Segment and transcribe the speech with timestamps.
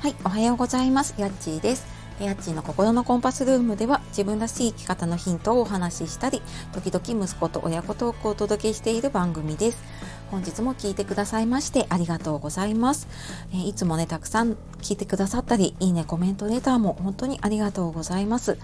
[0.00, 1.14] はい、おはようございます。
[1.18, 1.86] やっちーです。
[2.18, 6.40] やっちーの心のコンパスルームでは自分らしい生き方のヒントをお話ししたり、
[6.72, 9.82] 時々息子と親子トークをお届けしている番組です。
[10.30, 13.08] 本日も聞いてくださいましてありがとうございます。
[13.52, 18.56] えいつもね、たくさん聞いてくださったり、いいね、コメント、レターも本当にありがとうございます。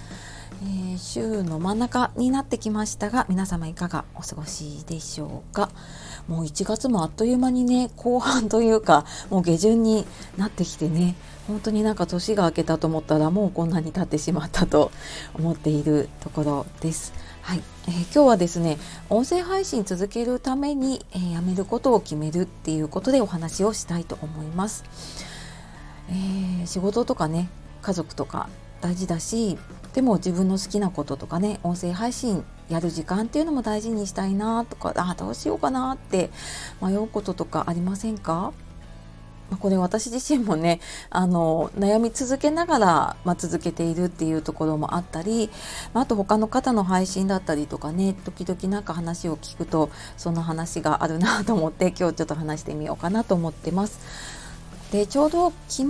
[0.62, 5.70] えー、週の真ん中になってきましたが皆様いかがお過ごしでしょうか？
[6.28, 10.06] もう1月もあっという間にね後半というかもう下旬に
[10.36, 11.14] なってきてね
[11.46, 14.90] 本当になんか年が明けたと思ったらもうこんなに経ってしまったと
[15.34, 17.12] 思っているところです。
[17.42, 18.78] はい、えー、今日はですね
[19.08, 24.84] 音声配信続けるために、えー、やめることを決めるっていうことでお話をしたいと思います。
[26.08, 27.48] えー、仕事とかね
[27.82, 28.48] 家族とか
[28.80, 29.58] 大事だし
[29.94, 36.30] でも自分の好きなこととかね音声配信やる時間っていうのも大事にしたいなとかあどうしようかなって
[36.82, 38.52] 迷うこととかありませんか？
[39.60, 45.50] これ私自身もねあの悩み続けながら、ま、続けているっていうところもあったり、
[45.94, 54.00] まあ、あと他の方の配信だったりとかね時々なんか話を聞くとその話があるなと思って今日ちょっと話してみようかなと思ってます。
[54.90, 55.88] でちょうど昨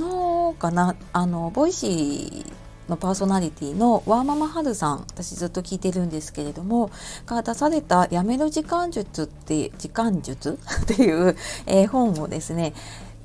[0.53, 2.53] 日かなあの Voicy
[2.89, 6.91] のパーソナリティのワーママハルさん私ずっと聞いてるんですけれども
[7.27, 10.59] が出された「やめる時間術」って時間術？
[10.83, 12.75] っていう、えー、本をですね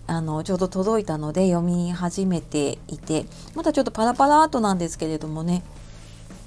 [0.08, 5.64] あのちょうど届いたので読み始めていてまだちょっとパラパラーとなんですけれどもね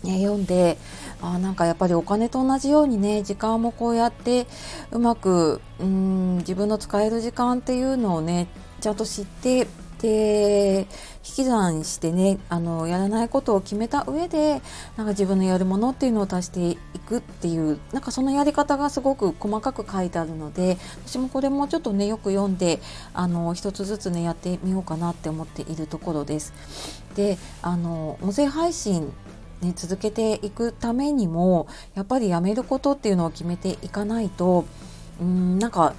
[0.04, 0.76] ね、読んで
[1.22, 4.46] あなんかやっぱりお金と同じようにね時間もこうやって
[4.90, 8.46] うまくうん自分の使える時間っていうのをね
[8.80, 9.66] ちゃんと知って
[10.05, 10.86] で引
[11.22, 14.61] き算してねあのやらないことを決めた上で
[14.98, 16.77] なんか自分のやるものっていうのを足してい
[17.08, 22.80] くっていうなんかそのやり方がすごく細かく書いてあるので私もこれもちょっとねよく読んで
[23.14, 26.52] あの一つずつねやってみようかなって思っているところです。
[27.17, 29.11] であの音声配信
[29.62, 34.67] ね、続けていくためにもやっぱりやめることっていうのを決めていかないと
[35.23, 35.95] うんなんか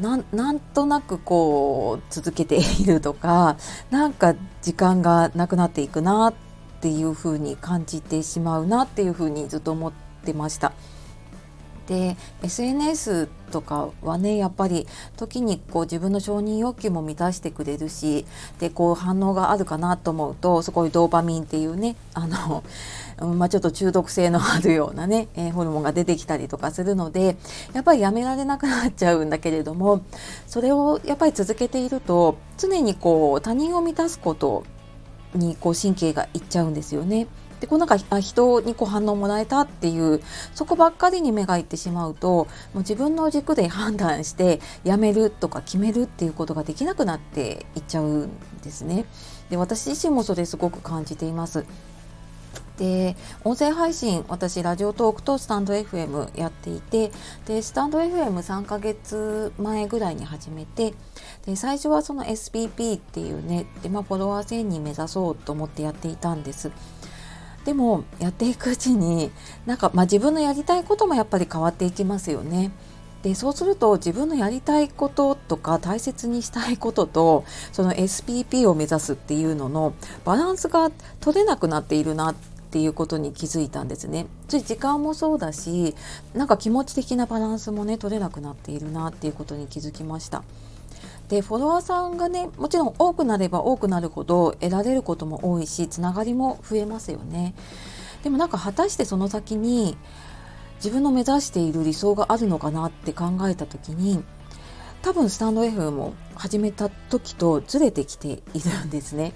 [0.00, 3.56] なんとなくこう続けているとか
[3.90, 6.34] なんか時間がなくなっていくなっ
[6.80, 9.92] ていうふうに感じてしまうなっていうふうにずっと思っ
[10.24, 10.72] てました。
[11.86, 14.86] で SNS とかはねやっぱり
[15.16, 18.26] 時にこう自分の承認欲求も満たしてくれるし
[18.58, 22.64] でこう反応があるかなと思うとそこにドーパミンっていうねあの、
[23.36, 27.36] まあ、ちょっと中毒性のあるようなね、え、ホルモンが出てきたりとかするので
[27.72, 30.04] やっぱりやめられなくなっちゃうんだけれども
[30.46, 34.64] それをやっぱり続けていると常にこう他人を満たすこと
[35.34, 37.26] にこう神経がいっちゃうんですよね。
[37.60, 40.20] でこうなんか人にこう反応もらえたっていう
[40.54, 48.30] そこばっかりに目がいってしまうともう自分の軸で判断してやめるとか決めるっていうことができなくなっていっちゃうん
[48.62, 49.06] ですね。
[49.50, 51.64] で私自身もそれすごく感じています。
[52.76, 57.10] で音声配信私ラジオトークとスタンド FM やっていて
[57.46, 60.94] でスタンド FM3 ヶ月前ぐらいに始めて
[61.46, 66.70] で最初はその SPP っていうねで、まあ、フォロワー1000人目指そうと思ってやっていたんです。
[67.66, 69.32] でもやっていくうちに
[69.66, 72.70] なんか、まあ、自分のやりたいこともやっぱり変わっていきますよね。
[73.24, 79.94] でそうすると自分のやりたいこととか大切にしたいこととその SPP を目指すっていうのの
[80.24, 82.34] バランスが取れなくなっているなっ
[82.70, 84.26] ていうことに気づいたんですね。
[84.46, 85.96] つい時間もそうだし
[86.34, 90.44] なんか気持ち的なバランスもね取れなくなっているなっていうことに気づきました。
[91.28, 97.54] でフォロワーさんがねもちろん多くなれば多くなるほど得られることも多いしつながりも増えますよね
[98.22, 99.96] でもなんか果たしてその先に
[100.76, 104.22] 自分の目指している理想があるのかなって考えた時に
[105.02, 109.32] 多分スタンド F も始めた時とずれてきているんですね。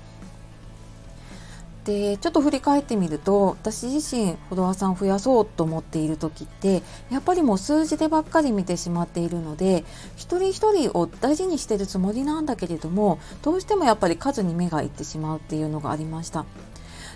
[1.84, 9.84] でちょっと振り返ってみると私自身フォロワーさん増やそうと思っている時ってやっぱりもう数字でばっかり見てしまっているので
[10.16, 16.44] 一人一人を大事にしてるつもりなんだけれどもどうしてもやっぱり数に目がいってしまうっていうのがありました。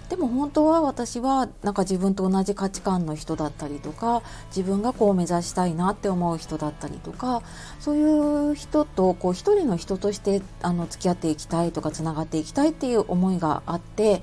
[0.09, 7.43] でも本当は私はなんか自分と同じ価値観の人だったりとか自分がこう目指したいなって思う人だったりとか
[7.81, 14.21] そういう人とこう一人の人としてあの付き合っていきたいとかつながっていきたいっていう思いがあって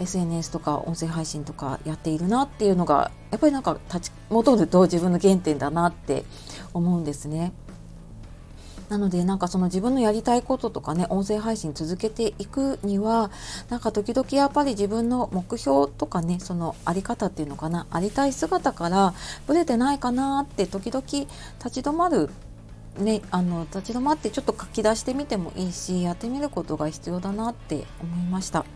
[0.00, 6.24] SNS とか音声配信とかやっているなっていうのがやっぱりなんか立ち戻ると自分の原点だなって
[6.74, 7.52] 思うんですね。
[8.92, 13.30] なのでなんかその自分のやりたいこととかね音声配信続けていくには
[13.70, 19.14] なんか時々やっぱり自分の目標とかねそのあり方っていうのかなありたい姿から
[19.46, 21.26] ぶれてないかなって時々立
[21.70, 22.28] ち止まる
[22.98, 28.66] ねあの立ち止まってちょっと書き出してみてもいいしやってみることが必要だなって思いました。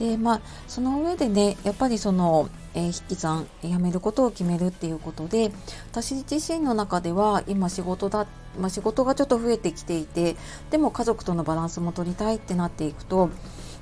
[0.00, 5.52] でまあその上でねやっぱりその、えー、筆記さん辞めることを決めるっていうことで
[5.92, 8.26] 私自身の中では今仕事だ、
[8.58, 10.36] まあ、仕事がちょっと増えてきていて
[10.70, 13.30] でも家族とのバランスも取りたいってなっていくと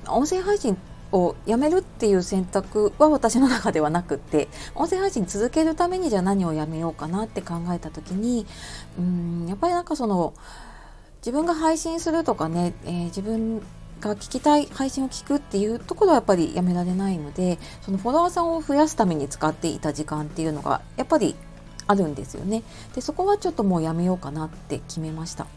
[0.07, 0.77] 音声配信
[1.13, 8.45] をやめるっていう選択は私の中ではなくって音声配信続けるためにじゃあ何をやめようかなって考えた時に
[8.99, 10.33] うんやっぱりなんかその
[11.21, 13.61] 自分が配信するとかね、えー、自分
[13.99, 21.35] が聞きたい配信を聞くっていうところはやっぱりやめられないのでそのフォロワーさんを増やすために使っていた時間っていうのがやっぱり
[21.87, 22.63] あるんですよね。
[22.93, 25.47] でそこはちょっともうやめようかなって決めました。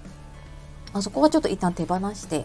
[0.95, 2.45] あそこはちょっと一旦手放して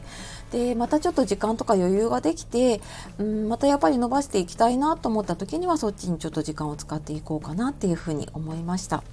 [0.51, 2.81] でまたちょっと時間とか余裕ができて、
[3.17, 9.03] うん、またやっぱり伸ばしていきたいなと思った時にはそっちにちょっと時間を使っていこうかなっていうふうに思いました。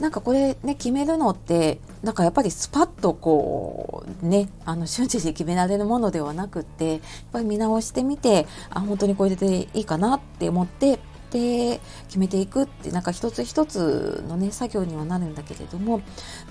[0.00, 7.00] なんかこれね決めるのってなんかやっぱりスパッとこうねあの瞬時に決められるものではなくってやっ
[7.32, 11.00] ぱり見直してみてあ本当にこれでいいかなって思って
[11.30, 16.00] で決めていくってなんか一つ一つのね作業にはなるんだけれども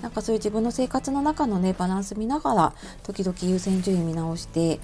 [0.02, 4.80] なんかそういう自分の生活の中のねバランス見ながら時々優先順位見直して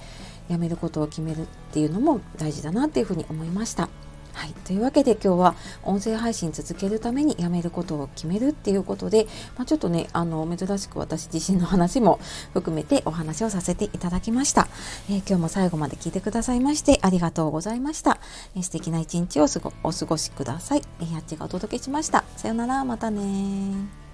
[0.49, 3.89] やめることを決めるっていうのも大事だなっていうふうに思いました。
[4.35, 12.19] はい、というわけで今日は音声配信続けるためにやめることを決めるっていうことで、まあ、ちょっとねあの珍しく私自身の話も
[12.53, 14.67] 含めてお話をさせていただきました、
[15.09, 18.19] えー、今日も最後まで聞いてくださいましてありがとうございました、
[18.55, 19.45] えー、素敵な一日を
[19.83, 22.25] お過ごしください、えー、やっちがお届けしました。
[22.35, 22.85] さよなら。
[22.85, 24.04] またね